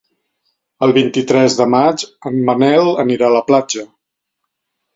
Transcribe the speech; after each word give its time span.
El 0.87 0.93
vint-i-tres 0.97 1.57
de 1.59 1.67
maig 1.75 2.07
en 2.31 2.41
Manel 2.49 2.91
anirà 3.07 3.31
a 3.31 3.33
la 3.37 3.45
platja. 3.53 3.87